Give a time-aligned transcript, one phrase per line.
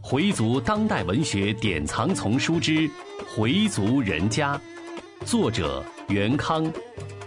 [0.00, 2.88] 回族当代文学典藏丛书之
[3.34, 4.56] 《回族人家》，
[5.26, 6.72] 作者袁康，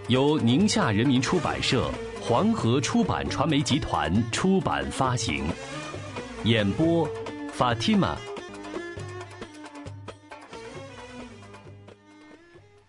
[0.07, 5.43] 由宁夏人民出版社、黄河出版传媒集团出版发行。
[6.45, 7.05] 演播
[7.57, 8.15] ：Fatima。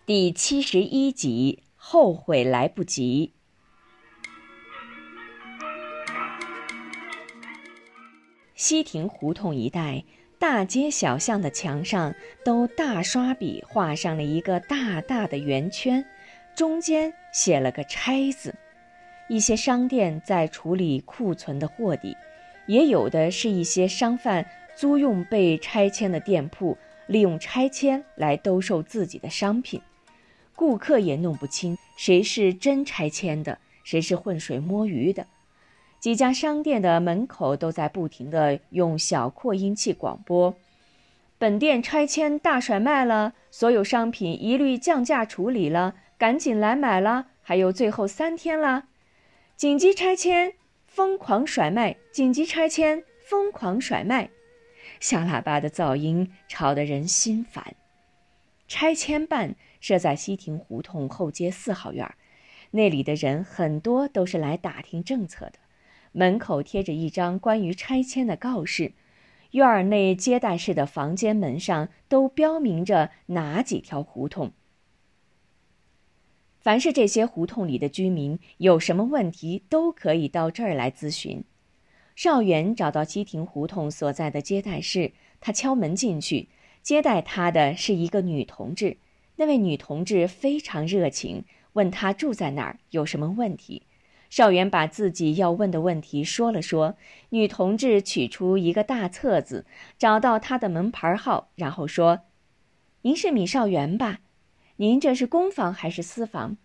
[0.05, 3.33] 第七十一集：后悔来不及。
[8.71, 10.01] 西亭胡同一带，
[10.39, 16.05] 大街小巷的墙上都大刷笔画上了一个大大的圆圈，
[16.55, 18.55] 中间写了个“拆”字。
[19.27, 22.15] 一些商店在处理库存的货底，
[22.65, 29.81] 也有的是一些商贩租用被拆迁的店铺，利用拆迁来兜售自己的商品。
[30.55, 35.27] 顾客也弄不清谁是真拆迁的，谁是浑水摸鱼的。
[36.01, 40.55] 几家商店的门口都在不停地用小扩音器广播
[41.37, 48.85] ：“本店拆迁大甩卖了，所有商品一律降价处理了，赶紧来买了，还有最后三天了！
[49.55, 50.55] 紧急拆迁，
[50.87, 51.95] 疯狂甩卖！
[52.11, 54.31] 紧急拆迁，疯狂甩卖！”
[54.99, 57.75] 小喇叭的噪音吵得人心烦。
[58.67, 62.15] 拆迁办设在西亭胡同后街四号院儿，
[62.71, 65.59] 那里的人很多都是来打听政策的。
[66.13, 68.93] 门口贴着一张关于拆迁的告示，
[69.51, 74.51] 院儿内接待室的房间门上都标明着哪几条胡同。
[76.59, 81.43] 凡是这些胡同里的居民有什么问题，都可以到这儿来咨询。
[82.15, 86.49] 邵元找到基亭胡同所在的接待室，他敲门进去，
[86.83, 88.97] 接待他的是一个女同志。
[89.37, 93.83] 那位女同志非常热情，问他住在哪儿，有什么问题。
[94.31, 96.95] 邵元把自己要问的问题说了说，
[97.31, 99.65] 女同志取出一个大册子，
[99.99, 102.21] 找到他的门牌号，然后说
[103.03, 104.21] ：“您是米少元吧？
[104.77, 106.55] 您这是公房还是私房？”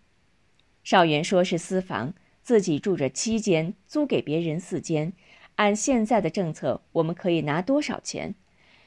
[0.85, 5.11] 邵元说是私房，自己住着七间，租给别人四间。
[5.55, 8.33] 按现在的政策，我们可以拿多少钱？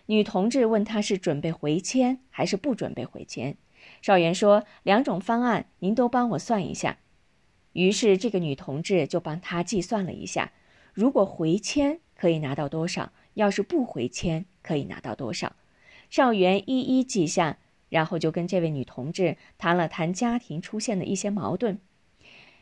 [0.07, 3.59] 女同志问他是准备回迁还是不准备回迁。
[4.01, 6.97] 邵元说：“两种方案，您都帮我算一下。”
[7.73, 10.53] 于是，这个女同志就帮他计算了一下，
[10.93, 15.55] 如果回迁可以拿到多少，要是不回迁可以拿到多少。
[16.11, 17.59] 邵元一一记下，
[17.89, 21.79] 然后就跟这位女同志谈了谈家庭出现的一些矛盾。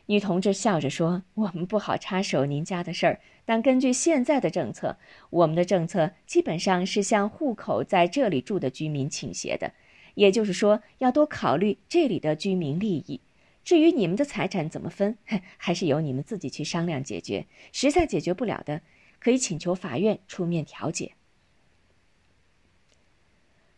[0.05, 4.97] 女同志笑着说：“我们不好插手您家的事儿，但根据现在的政策，
[5.29, 9.73] 我们的政策基本上是向户口在这里住的居民倾斜的，
[10.15, 13.21] 也就是说，要多考虑这里的居民利益。”
[13.63, 15.17] 至于你们的财产怎么分，
[15.57, 17.45] 还是由你们自己去商量解决。
[17.71, 18.81] 实在解决不了的，
[19.19, 21.13] 可以请求法院出面调解。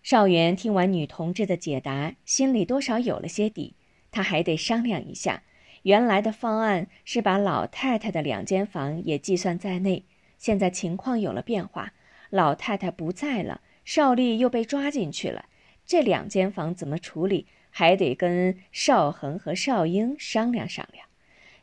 [0.01, 3.75] 邵元听完女同志的解答，心里多少有了些底。
[4.09, 5.43] 他还得商量一下，
[5.83, 10.05] 原来的方案是把老太太的两间房也计算在内。
[10.37, 11.93] 现在情况有了变化，
[12.29, 15.45] 老太太不在了，邵丽又被抓进去了，
[15.85, 17.47] 这两间房怎么处理？
[17.71, 21.07] 还得跟邵恒和邵英商量商量。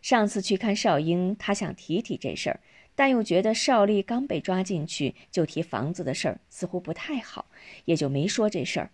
[0.03, 2.61] 上次去看邵英，他想提提这事儿，
[2.95, 7.47] 但又觉得邵丽刚被抓进去就提房子的事儿，似乎不太好，
[7.85, 8.91] 也就没说这事儿。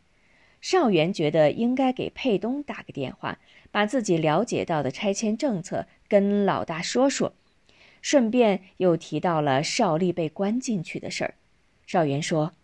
[0.61, 3.39] 邵元觉得应该给佩东打个电话，
[3.71, 7.35] 把自己了解到的拆迁政策跟老大说说，
[8.01, 11.35] 顺便又提到了邵丽被关进去的事儿。
[11.87, 12.55] 邵元说：“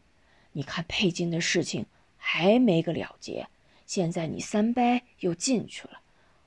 [0.52, 1.84] 你看佩金的事情
[2.16, 3.46] 还没个了结。”
[3.90, 6.00] 现在你三伯又进去了，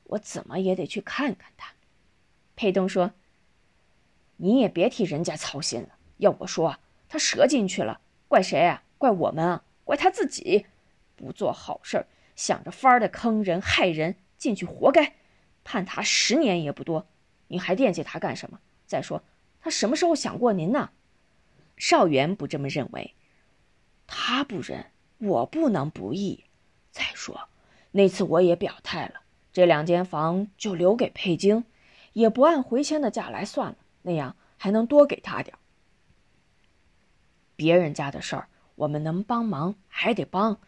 [0.06, 1.74] 我怎么也得去看看他。
[2.56, 3.12] 佩东说
[4.40, 5.90] ：“你也别替人家操心了。
[6.20, 8.00] 要我说，他折进去了，
[8.30, 8.86] 怪谁啊？
[8.98, 9.66] 怪我们啊？
[9.84, 10.68] 怪他自己，
[11.18, 15.16] 不做好事儿，想着法儿的坑人害人，进去活该，
[15.66, 17.10] 判他十年也不多。
[17.50, 18.62] 你还惦记他干什么？
[18.86, 19.22] 再说，
[19.60, 20.92] 他什么时候想过您呢？”
[21.76, 23.16] 邵元不这么认为，
[24.08, 26.46] 他不仁，我不能不义。
[27.96, 31.64] 那次我也表态了，这两间房就留给佩京，
[32.14, 35.56] 也不按回迁的价来算了，那样还能多给他点
[37.56, 40.60] 别人家的事儿，我们能帮忙还得帮，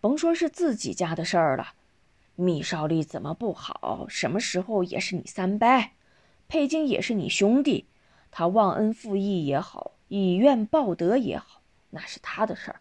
[0.00, 1.74] 甭说是自己家的事儿了。
[2.36, 4.06] 米少利怎么不好？
[4.08, 5.90] 什么时候也是你三伯，
[6.46, 7.86] 佩京也是你兄弟，
[8.30, 11.60] 他忘恩负义也好，以怨报德也好，
[11.90, 12.80] 那是他的事儿。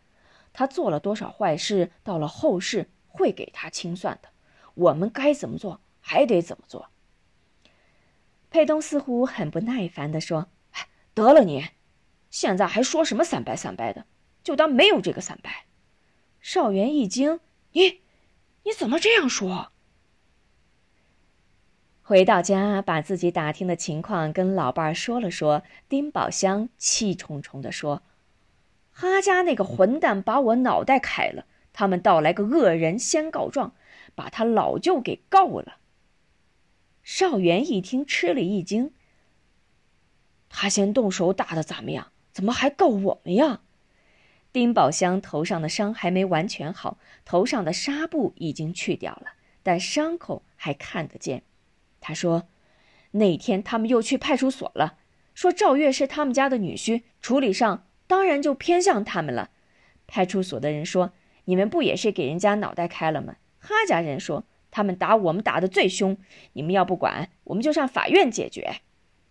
[0.53, 4.29] 他做了多少坏事，到了后世会给他清算的。
[4.75, 6.89] 我们该怎么做，还得怎么做。
[8.49, 10.47] 佩东似乎很不耐烦地说
[11.13, 11.67] ：“得了你，
[12.29, 14.05] 现在还说什么三百三百的，
[14.43, 15.65] 就当没有这个三百。
[16.39, 17.41] 少元一惊
[17.73, 18.01] ：“你，
[18.63, 19.73] 你怎么这样说？”
[22.01, 25.63] 回到家，把自己打听的情况跟老伴儿说了说。
[25.89, 28.01] 丁宝香气冲冲地说
[28.93, 31.45] ：“哈家那个混蛋把我脑袋开了，
[31.77, 33.75] 他们倒来个恶人先告状，
[34.15, 35.77] 把他老舅给告了。”
[37.05, 38.91] 少元一听，吃了一惊
[40.49, 43.61] ：“他先动手打的咱们呀，怎么还告我们呀？”
[44.51, 51.43] 丁宝香头上的伤还没完全好，头上的纱布已经去掉了，但伤口还看得见。
[52.01, 52.47] 他说
[53.11, 54.97] ：“那天他们又去派出所了，
[55.35, 59.51] 说赵月是他们家的女婿，处理上当然就偏向他们了。
[60.07, 61.13] 派出所的人说
[61.47, 66.17] ：‘你们不也是给人家脑袋开了吗？’哈家人说：‘他们打我们打的最凶，
[66.53, 68.81] 你们要不管，我们就上法院解决。’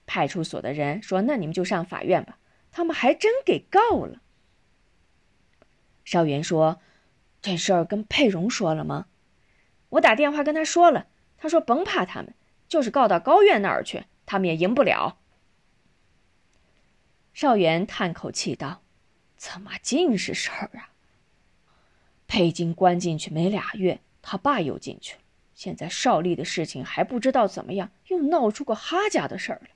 [0.06, 2.38] 派出所的人说：‘那你们就上法院吧。’
[2.72, 4.22] 他们还真给告了。”
[6.04, 6.80] 邵元说
[7.42, 9.06] ：“这事儿跟佩蓉说了吗？
[9.90, 12.34] 我打电话跟他说了，他说甭怕他们。”
[12.68, 15.18] 就是告到高院那儿去，他们也赢不了。
[17.32, 18.82] 邵元叹口气道
[19.38, 20.90] ：“怎么尽是事儿啊？
[22.26, 25.20] 佩金关进去没俩月，他爸又进去了。
[25.54, 29.68] 现在邵丽的事情还不知道怎么样，又闹出个哈家的事儿了。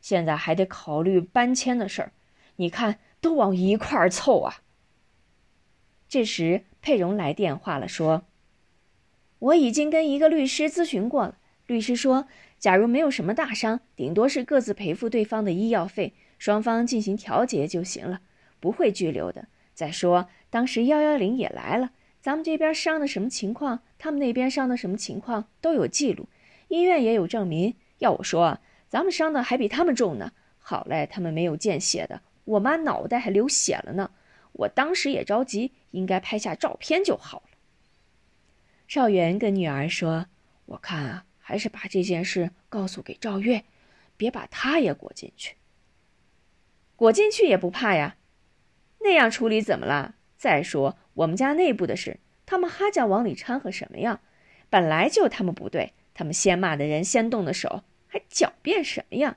[0.00, 2.12] 现在还得考虑搬迁的事儿，
[2.56, 4.62] 你看都往一块儿凑啊。”
[6.08, 8.24] 这时佩蓉来电话了，说
[9.40, 12.28] ：“我已经跟一个律师咨询过了。”律师说
[12.60, 18.20] ：“假如没有什么大伤，顶多是各自赔付对方的医药费，双方进行调解就行了，
[18.60, 19.48] 不会拘留的。
[19.74, 21.90] 再说，当时幺幺零也来了，
[22.22, 26.30] 咱们这边伤的什么情况，他们那边伤的什么情况都有记录，
[26.68, 27.74] 医院也有证明。
[27.98, 28.58] 要我说，
[28.88, 30.32] 咱们伤的还比他们重呢。
[30.56, 34.12] 好赖他们没有见血的，我妈脑袋还流血了呢。
[34.52, 37.58] 我当时也着急，应该拍下照片就好了。”
[38.88, 40.24] 邵元跟女儿说
[40.64, 43.64] ：“我看啊。”还是把这件事告诉给赵月，
[44.16, 45.56] 别把他也裹进去。
[46.96, 48.16] 裹进去也不怕呀，
[49.00, 50.14] 那样处理怎么了？
[50.36, 54.20] 再说我们家内部的事，他们哈家往里掺和什么呀？
[54.68, 59.36] 本来就他们不对，他们先骂的人先动的手，还狡辩什么呀？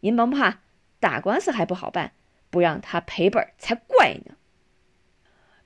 [0.00, 0.60] 您甭怕，
[0.98, 2.12] 打官司还不好办，
[2.50, 4.34] 不让他赔本才怪呢。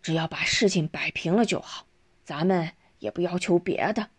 [0.02, 1.86] 只要把事情摆平了就好，
[2.22, 4.10] 咱们也不要求别的。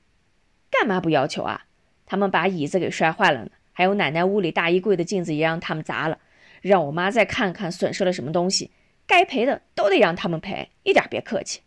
[0.70, 1.66] 干嘛不要求啊？
[2.06, 6.20] 他们把椅子给摔坏了呢，还有奶奶屋里大衣柜的镜子也让他们砸了，
[6.62, 8.72] 让我妈再看看损失了什么东西，
[9.08, 11.62] 该赔的都得让他们赔，一点别客气。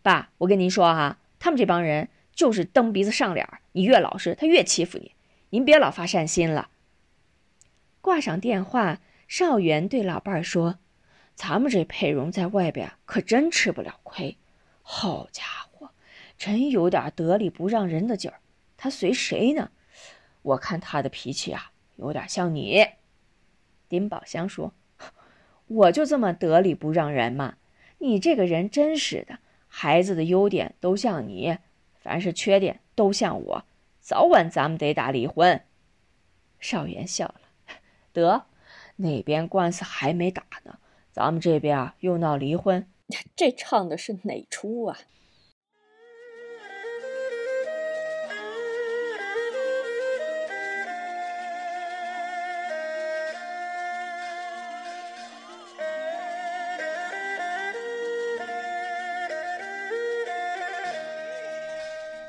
[0.00, 5.12] 爸，我跟您说哈，他们这帮人就是蹬鼻子上脸，你越老实，他越欺负你，
[5.50, 6.70] 您别老发善心了。
[8.00, 10.78] 挂上电话，邵元对老伴儿说
[11.34, 14.36] ：“咱们这佩蓉在外边可真吃不了亏，
[14.82, 15.90] 好家伙，
[16.38, 18.40] 真有点得理不让人的劲儿。”
[18.76, 19.70] 他随谁呢？
[20.42, 22.86] 我看他的脾气啊，有点像你。
[23.88, 24.74] 丁宝香说
[25.66, 27.56] ：“我就这么得理不让人嘛。
[27.98, 31.58] 你这个人真是的，孩子的优点都像你，
[32.00, 33.64] 凡是缺点都像我。
[34.00, 35.62] 早晚咱们得打离婚。”
[36.60, 37.40] 少元笑了
[38.12, 38.46] ：“得，
[38.96, 40.78] 那边官司还没打呢，
[41.10, 42.86] 咱们这边又闹离婚，
[43.34, 44.98] 这唱的是哪出啊？”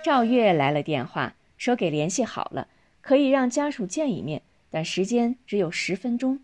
[0.05, 2.67] 赵月来了电话，说给联系好了，
[3.01, 6.41] 可以让家属见一面，但时间只有十分钟。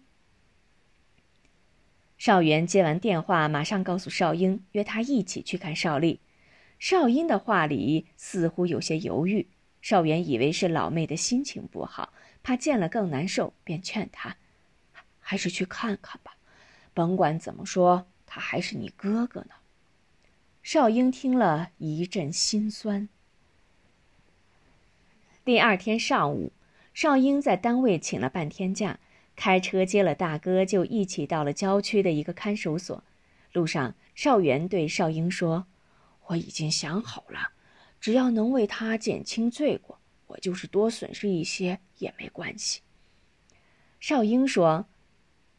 [2.17, 6.21] 邵元接完电话，马上告诉邵英，约他一起去看邵丽。
[6.79, 9.47] 邵英的话里似乎有些犹豫，
[9.79, 14.37] 邵元以为是老妹的心情不好，怕见了更难受，便劝他
[15.21, 16.35] ：“还是去看看吧，
[16.95, 19.51] 甭管怎么说，他还是你哥哥呢。”
[20.63, 23.07] 邵英听了一阵心酸。
[25.43, 26.51] 第二天上午，
[26.93, 28.99] 邵英在单位请了半天假，
[29.35, 33.03] 开车接了大哥，就一起到了郊区的一个看守所。
[33.51, 35.65] 路上，邵元对邵英说
[36.27, 37.53] ：“我已经想好了，
[37.99, 42.81] 只要能为他减轻罪过，我就是多损失一些也没关系。”
[43.99, 44.85] 邵英说：“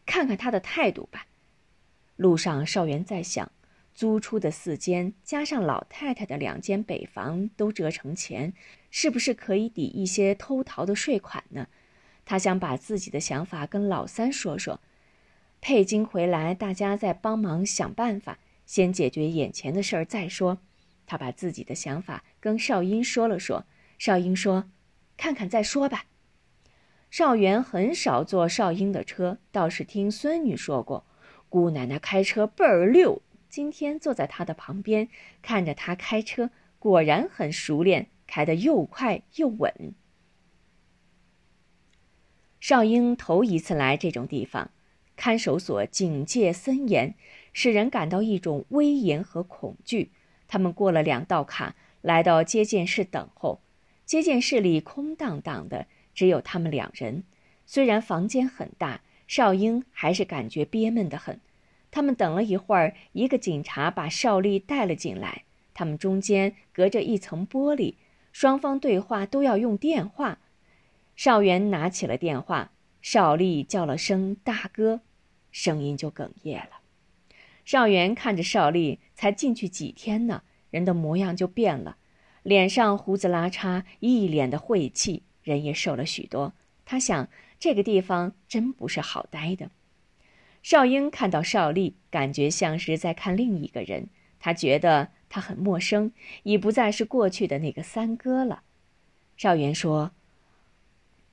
[0.06, 1.26] 看看他的态度吧。”
[2.14, 3.50] 路上，邵元在想。
[3.94, 8.54] 租出的四间，加上老太太的两间北房，都折成钱，
[8.92, 11.66] 是不是可以抵一些偷逃的税款呢？
[12.25, 14.78] 他想把自己的想法跟老三说说。
[15.61, 20.58] 佩金回来，大家再帮忙想办法，先解决眼前的事儿再说。
[21.06, 23.64] 他把自己的想法跟少英说了说。
[23.99, 24.70] 少英说
[25.16, 26.04] ：“看看再说吧。”
[27.11, 31.04] 少元很少坐少英的车，倒是听孙女说过，
[31.49, 33.22] 姑奶奶开车倍儿溜。
[33.49, 35.08] 今天坐在他的旁边，
[35.40, 39.94] 看着他开车，果然很熟练，开得又快又稳。
[42.60, 44.70] 少英头一次来这种地方，
[45.16, 47.14] 看守所警戒森严，
[47.52, 50.12] 使人感到一种威严和恐惧。
[50.48, 53.60] 他们过了两道卡，来到接见室等候。
[54.06, 55.86] 接见室里空荡荡的。
[56.14, 57.24] 只有他们两人，
[57.66, 61.38] 虽然房间很大，少英还是感觉憋闷得很。
[61.90, 65.44] 他们等了一会儿，一个警察把少丽带了进来。
[65.74, 67.94] 他们中间隔着一层玻璃，
[68.32, 70.38] 双方对话都要用电话。
[71.14, 75.02] 少元拿起了电话，少丽叫了声“大哥”，
[75.52, 76.80] 声音就哽咽了。
[77.64, 81.98] 少元看着少丽，才进去几天呢，人的模样就变了，
[82.42, 85.22] 脸上胡子拉碴，一脸的晦气。
[85.42, 89.70] 人也瘦了许多，他想这个地方真不是好待的。
[90.62, 94.08] 少英看到少丽，感觉像是在看另一个人，
[94.38, 96.12] 他觉得他很陌生，
[96.42, 98.64] 已不再是过去的那个三哥了。
[99.34, 100.10] 少元说：“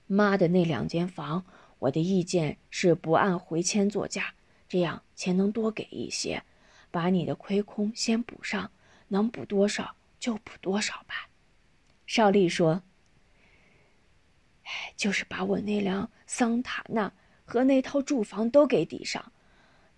[0.08, 1.44] 妈的那两间房，
[1.80, 4.36] 我的意见是不按回迁作价，
[4.70, 6.44] 这样钱能多给一些，
[6.90, 8.72] 把你的亏空先补上，
[9.10, 11.28] 能补多少就补多少吧。”
[12.08, 12.82] 少丽说。
[14.96, 17.12] 就是把我那辆桑塔纳
[17.44, 19.34] 和那套住房都给抵上，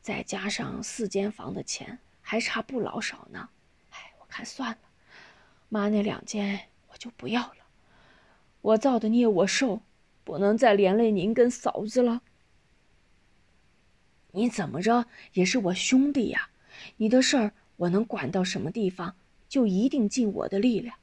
[0.01, 3.50] 再加上四间房的钱，还差不老少呢。
[4.32, 4.78] 还，算了，
[5.70, 7.58] 妈那两间我就不要了。
[8.62, 9.82] 我造的孽我受，
[10.24, 12.22] 不能再连累您跟嫂子了。
[14.32, 16.50] 你怎么着也是我兄弟呀，
[16.98, 19.16] 你的事儿我能管到什么地方，
[19.50, 20.98] 就一定尽我的力量。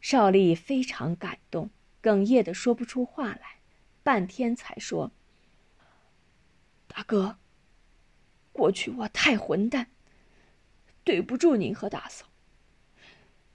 [0.00, 1.70] 少丽非常感动。
[2.00, 3.58] 哽咽的说不出话来，
[4.04, 5.10] 半天才说
[6.86, 7.36] ：“大哥，
[8.52, 9.88] 过去我太混蛋，
[11.08, 12.26] 对不住您和大嫂。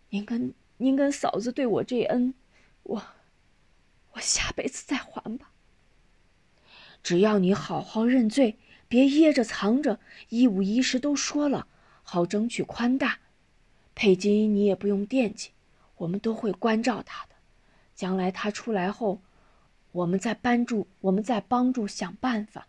[0.10, 2.34] 您跟您跟嫂子对我这恩，
[2.82, 3.04] 我
[4.14, 5.52] 我下辈子再还吧。
[7.04, 8.58] 只要你好好认罪，
[8.88, 11.68] 别掖着藏着，一五一十都说了，
[12.02, 13.20] 好争取宽大。
[13.94, 15.52] 佩金你也不用惦记，
[15.98, 17.36] 我们都会关照他的。”
[17.94, 19.22] 将来他出来后，
[19.92, 22.68] 我们再帮助，我们再帮助想办法。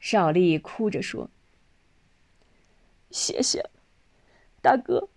[0.00, 1.28] 少丽哭着说
[3.14, 3.70] ：“谢谢，
[4.60, 5.08] 大哥，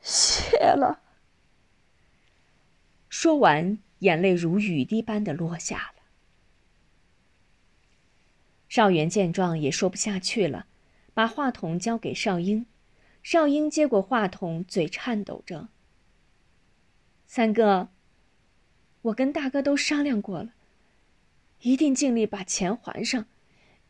[0.00, 1.02] 谢了。”
[3.10, 6.02] 说完，眼泪如雨滴般的落下了。
[8.70, 10.66] 少元见状也说不下去了，
[11.12, 12.64] 把话筒交给少英。
[13.22, 15.68] 少英接过话筒，嘴颤抖着。
[17.26, 17.90] 三哥，
[19.02, 20.54] 我跟大哥都商量过了，
[21.60, 23.26] 一定尽力把钱还上。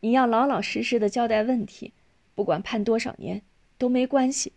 [0.01, 1.93] 你要老老实实的交代问题，
[2.39, 3.41] 不管判多少年
[3.77, 4.53] 都没关系。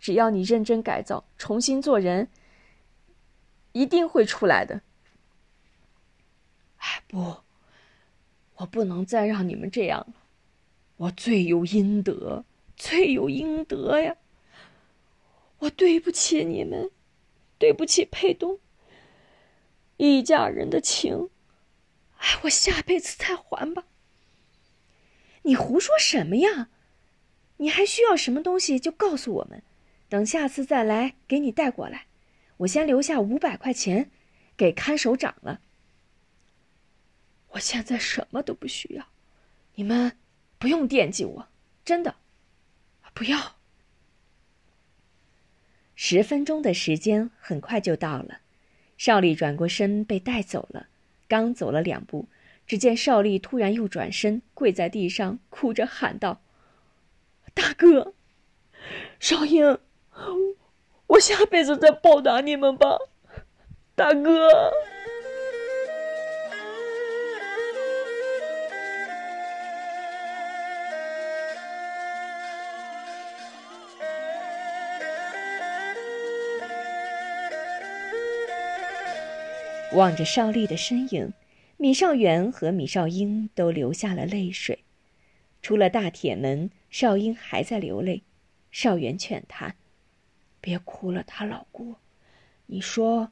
[0.00, 2.28] 只要你认真改造，重新做人，
[3.70, 4.80] 一定会出来的。
[6.78, 7.36] 哎，不，
[8.56, 10.14] 我不能再让你们这样了，
[10.96, 14.16] 我罪有应得，罪有应得呀！
[15.60, 16.90] 我对不起你们。
[17.60, 18.58] 对不起，佩东。
[19.98, 21.30] 一家人的情，
[22.16, 23.84] 哎，我下辈子再还吧。
[25.42, 26.70] 你胡说什么呀？
[27.62, 29.62] 你还需要什么东西就告诉我们，
[30.08, 32.06] 等下次再来给你带过来。
[32.56, 34.10] 我先留下五百块钱，
[34.56, 35.60] 给看守长了。
[37.50, 39.06] 我现在什么都不需要，
[39.76, 40.18] 你们
[40.58, 41.48] 不用惦记我，
[41.84, 42.16] 真的，
[43.14, 43.54] 不要。
[45.94, 48.40] 十分钟的时间很快就到了，
[48.98, 50.88] 少丽转过身被带走了。
[51.28, 52.26] 刚走了两步，
[52.66, 56.42] 只见少丽突然又转身跪在地上，哭着喊道
[57.54, 58.14] ：“大哥，
[59.20, 59.78] 少英，
[61.06, 62.98] 我下辈子再报答你们吧，
[63.94, 64.48] 大哥。”
[79.94, 81.34] 望着少丽的身影，
[81.76, 84.84] 米少元和米少英都流下了泪水。
[85.62, 88.24] 出了大铁门，少英还在流泪。
[88.72, 89.76] 少元劝他
[90.60, 91.94] ：“别哭了，他老姑。
[92.66, 93.30] 你说，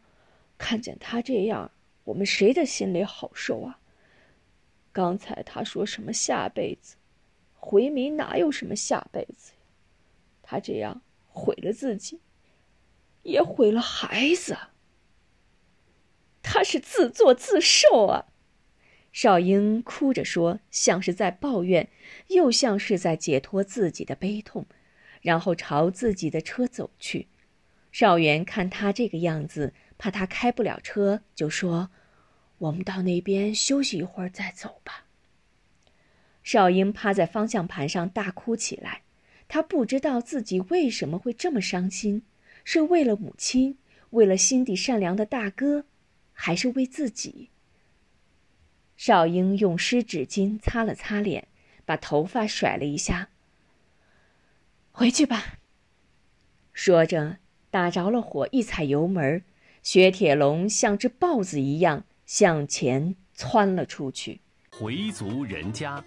[0.56, 1.72] 看见他这样，
[2.04, 3.80] 我们谁的心里好受啊？
[4.92, 6.96] 刚才他说什么下辈子？
[7.54, 9.58] 回民哪有什么下辈子呀？
[10.42, 12.20] 他这样毁了自己，
[13.22, 14.56] 也毁了孩子。
[16.42, 18.29] 他是自作自受啊！
[19.12, 21.88] 少英哭着说，像是在抱怨，
[22.28, 24.66] 又像是在解脱自己的悲痛，
[25.20, 27.26] 然后朝自己的车走去。
[27.90, 31.90] 少元看他这个样子，怕他开不了车，就说
[32.58, 35.06] ：“我们到那边休息一会儿再走吧。”
[36.44, 39.02] 少英趴在方向盘上大哭起来，
[39.48, 42.22] 他不知道自己为什么会这么伤心，
[42.64, 43.76] 是为了母亲，
[44.10, 45.84] 为了心地善良的大哥，
[46.32, 47.50] 还是为自己？
[49.00, 51.48] 少英用湿纸巾擦了擦脸，
[51.86, 53.30] 把头发甩了一下。
[54.92, 55.54] 回去吧。
[56.74, 57.38] 说着，
[57.70, 59.42] 打着了火，一踩油门，
[59.82, 64.42] 雪铁龙像只豹子一样向前窜了出去。
[64.70, 66.04] 回族人家。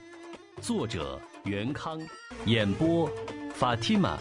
[0.61, 1.99] 作者：袁康，
[2.45, 3.09] 演播：
[3.55, 4.19] 法蒂玛。